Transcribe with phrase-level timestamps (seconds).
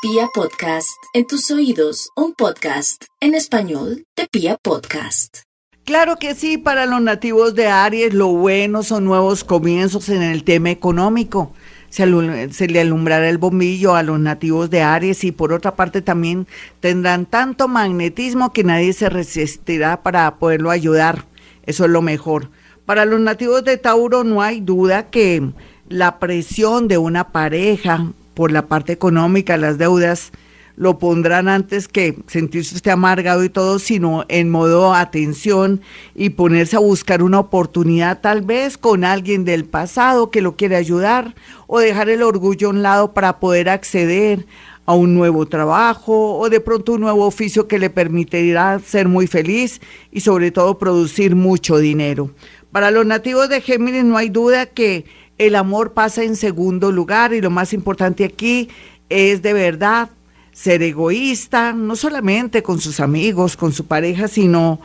[0.00, 5.38] Pia Podcast, en tus oídos, un podcast en español de Pia Podcast.
[5.84, 10.44] Claro que sí, para los nativos de Aries lo bueno son nuevos comienzos en el
[10.44, 11.52] tema económico.
[11.88, 16.46] Se, le alumbrará el bombillo a los nativos de Aries y por otra parte también
[16.78, 21.24] tendrán tanto magnetismo que nadie se resistirá para poderlo ayudar.
[21.66, 22.50] Eso es lo mejor.
[22.86, 25.50] Para los nativos de Tauro no hay duda que
[25.88, 30.30] la presión de una pareja por la parte económica, las deudas,
[30.76, 35.80] lo pondrán antes que sentirse usted amargado y todo, sino en modo atención
[36.14, 40.76] y ponerse a buscar una oportunidad tal vez con alguien del pasado que lo quiere
[40.76, 41.34] ayudar
[41.66, 44.46] o dejar el orgullo a un lado para poder acceder
[44.86, 49.26] a un nuevo trabajo o de pronto un nuevo oficio que le permitirá ser muy
[49.26, 49.80] feliz
[50.12, 52.30] y sobre todo producir mucho dinero.
[52.70, 55.06] Para los nativos de Géminis no hay duda que
[55.38, 58.68] el amor pasa en segundo lugar y lo más importante aquí
[59.08, 60.10] es de verdad
[60.52, 64.80] ser egoísta, no solamente con sus amigos, con su pareja, sino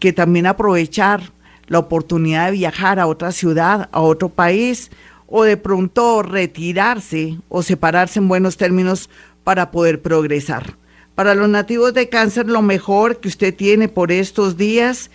[0.00, 1.32] que también aprovechar
[1.68, 4.90] la oportunidad de viajar a otra ciudad, a otro país,
[5.28, 9.08] o de pronto retirarse o separarse en buenos términos
[9.44, 10.76] para poder progresar.
[11.14, 15.10] Para los nativos de cáncer, lo mejor que usted tiene por estos días es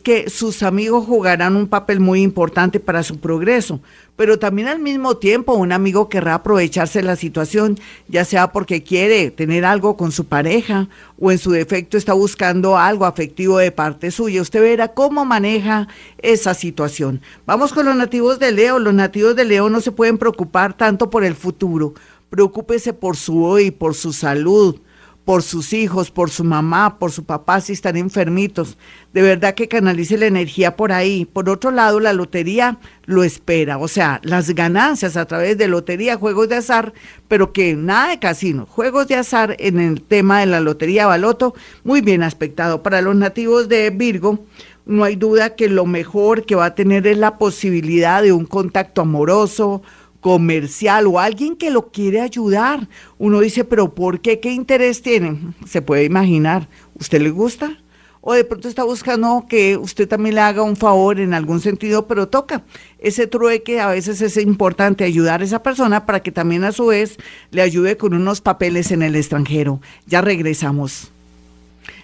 [0.00, 3.80] que sus amigos jugarán un papel muy importante para su progreso,
[4.16, 8.84] pero también al mismo tiempo un amigo querrá aprovecharse de la situación, ya sea porque
[8.84, 13.72] quiere tener algo con su pareja o en su defecto está buscando algo afectivo de
[13.72, 14.42] parte suya.
[14.42, 17.20] Usted verá cómo maneja esa situación.
[17.44, 18.78] Vamos con los nativos de Leo.
[18.78, 21.94] Los nativos de Leo no se pueden preocupar tanto por el futuro.
[22.30, 24.80] Preocúpese por su hoy, por su salud
[25.24, 28.76] por sus hijos, por su mamá, por su papá si están enfermitos.
[29.12, 31.24] De verdad que canalice la energía por ahí.
[31.24, 36.16] Por otro lado, la lotería lo espera, o sea, las ganancias a través de lotería,
[36.16, 36.92] juegos de azar,
[37.28, 41.54] pero que nada de casino, juegos de azar en el tema de la lotería baloto,
[41.84, 42.82] muy bien aspectado.
[42.82, 44.44] Para los nativos de Virgo,
[44.86, 48.44] no hay duda que lo mejor que va a tener es la posibilidad de un
[48.44, 49.82] contacto amoroso,
[50.24, 52.88] comercial o alguien que lo quiere ayudar.
[53.18, 54.40] Uno dice, pero ¿por qué?
[54.40, 55.38] ¿Qué interés tiene?
[55.66, 56.66] Se puede imaginar.
[56.98, 57.76] ¿Usted le gusta?
[58.22, 62.06] O de pronto está buscando que usted también le haga un favor en algún sentido,
[62.06, 62.62] pero toca.
[62.98, 66.86] Ese trueque a veces es importante ayudar a esa persona para que también a su
[66.86, 67.18] vez
[67.50, 69.82] le ayude con unos papeles en el extranjero.
[70.06, 71.12] Ya regresamos.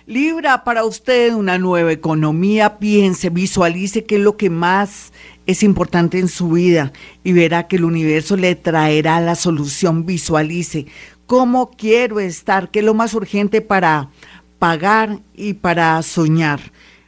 [0.04, 5.12] Libra para usted una nueva economía, piense, visualice qué es lo que más
[5.50, 6.93] es importante en su vida
[7.25, 10.06] y verá que el universo le traerá la solución.
[10.06, 10.87] Visualice
[11.27, 14.10] cómo quiero estar, qué es lo más urgente para
[14.59, 16.60] pagar y para soñar.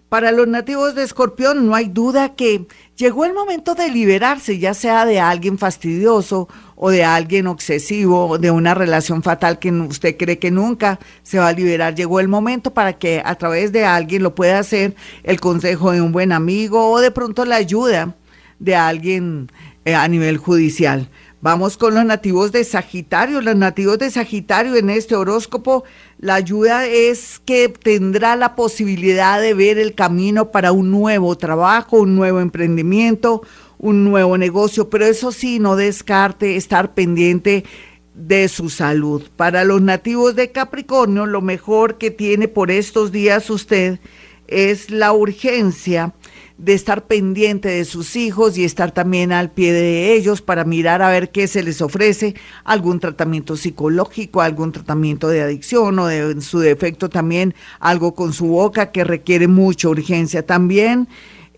[0.09, 2.67] Para los nativos de Escorpión no hay duda que
[2.97, 8.51] llegó el momento de liberarse, ya sea de alguien fastidioso o de alguien obsesivo, de
[8.51, 11.95] una relación fatal que usted cree que nunca se va a liberar.
[11.95, 16.03] Llegó el momento para que a través de alguien lo pueda hacer el consejo de
[16.03, 18.15] un buen amigo o de pronto la ayuda
[18.63, 19.51] de alguien
[19.85, 21.09] eh, a nivel judicial.
[21.41, 23.41] Vamos con los nativos de Sagitario.
[23.41, 25.83] Los nativos de Sagitario en este horóscopo,
[26.21, 31.99] la ayuda es que tendrá la posibilidad de ver el camino para un nuevo trabajo,
[31.99, 33.43] un nuevo emprendimiento,
[33.79, 37.65] un nuevo negocio, pero eso sí, no descarte estar pendiente
[38.15, 39.25] de su salud.
[39.35, 43.99] Para los nativos de Capricornio, lo mejor que tiene por estos días usted
[44.47, 46.15] es la urgencia
[46.59, 51.03] de estar pendiente de sus hijos y estar también al pie de ellos para mirar
[51.03, 56.41] a ver qué se les ofrece, algún tratamiento psicológico, algún tratamiento de adicción o de,
[56.41, 60.45] su defecto también algo con su boca que requiere mucha urgencia.
[60.45, 61.09] También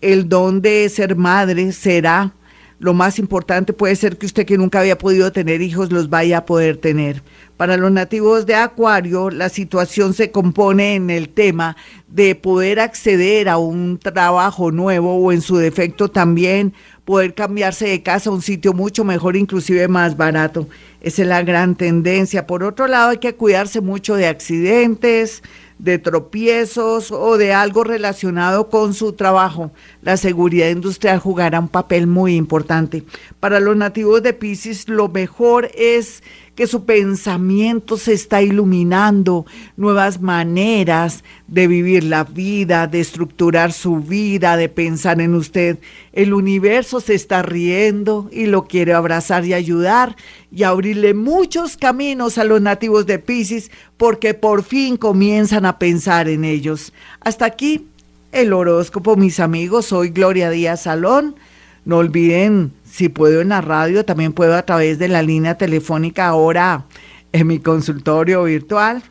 [0.01, 2.33] el don de ser madre será
[2.79, 6.39] lo más importante puede ser que usted que nunca había podido tener hijos los vaya
[6.39, 7.23] a poder tener.
[7.57, 11.77] Para los nativos de Acuario, la situación se compone en el tema
[12.07, 16.73] de poder acceder a un trabajo nuevo o en su defecto también
[17.05, 20.67] poder cambiarse de casa a un sitio mucho mejor, inclusive más barato.
[21.01, 22.47] Esa es la gran tendencia.
[22.47, 25.43] Por otro lado, hay que cuidarse mucho de accidentes,
[25.77, 29.71] de tropiezos o de algo relacionado con su trabajo.
[30.01, 33.03] La seguridad industrial jugará un papel muy importante.
[33.39, 36.23] Para los nativos de Pisces, lo mejor es
[36.55, 43.97] que su pensamiento se está iluminando, nuevas maneras de vivir la vida, de estructurar su
[43.97, 45.77] vida, de pensar en usted.
[46.13, 50.15] El universo se está riendo y lo quiere abrazar y ayudar
[50.49, 56.29] y abrirle muchos caminos a los nativos de Pisces porque por fin comienzan a pensar
[56.29, 56.93] en ellos.
[57.19, 57.87] Hasta aquí
[58.31, 59.87] el horóscopo, mis amigos.
[59.87, 61.35] Soy Gloria Díaz Salón.
[61.85, 66.27] No olviden, si puedo en la radio, también puedo a través de la línea telefónica
[66.27, 66.85] ahora
[67.31, 69.03] en mi consultorio virtual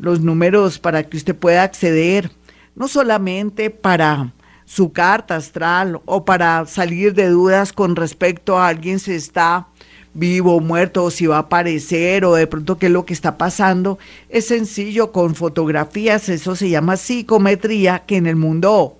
[0.00, 2.30] los números para que usted pueda acceder,
[2.74, 4.32] no solamente para
[4.64, 9.68] su carta astral o para salir de dudas con respecto a alguien si está
[10.14, 13.12] vivo o muerto o si va a aparecer o de pronto qué es lo que
[13.12, 13.98] está pasando.
[14.28, 18.96] Es sencillo con fotografías, eso se llama psicometría que en el mundo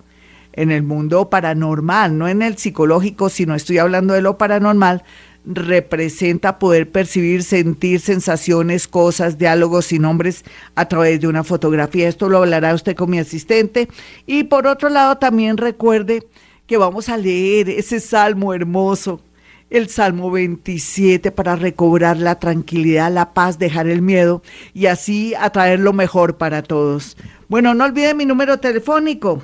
[0.53, 5.03] en el mundo paranormal, no en el psicológico, sino estoy hablando de lo paranormal,
[5.45, 10.43] representa poder percibir, sentir sensaciones, cosas, diálogos y nombres
[10.75, 12.07] a través de una fotografía.
[12.07, 13.87] Esto lo hablará usted con mi asistente.
[14.25, 16.23] Y por otro lado, también recuerde
[16.67, 19.21] que vamos a leer ese salmo hermoso,
[19.69, 24.43] el Salmo 27, para recobrar la tranquilidad, la paz, dejar el miedo
[24.73, 27.15] y así atraer lo mejor para todos.
[27.47, 29.43] Bueno, no olvide mi número telefónico.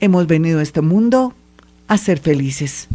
[0.00, 1.34] hemos venido a este mundo
[1.88, 2.88] a ser felices.